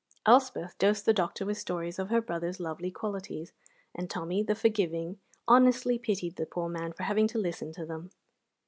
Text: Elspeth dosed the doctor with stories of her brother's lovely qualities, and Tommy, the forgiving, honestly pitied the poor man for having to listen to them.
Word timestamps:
Elspeth 0.25 0.75
dosed 0.79 1.05
the 1.05 1.13
doctor 1.13 1.45
with 1.45 1.59
stories 1.59 1.99
of 1.99 2.09
her 2.09 2.21
brother's 2.23 2.59
lovely 2.59 2.89
qualities, 2.89 3.53
and 3.93 4.09
Tommy, 4.09 4.41
the 4.41 4.55
forgiving, 4.55 5.19
honestly 5.47 5.99
pitied 5.99 6.37
the 6.37 6.47
poor 6.47 6.67
man 6.69 6.91
for 6.91 7.03
having 7.03 7.27
to 7.27 7.37
listen 7.37 7.71
to 7.71 7.85
them. 7.85 8.09